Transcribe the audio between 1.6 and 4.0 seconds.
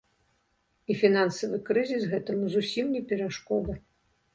крызіс гэтаму зусім не перашкода.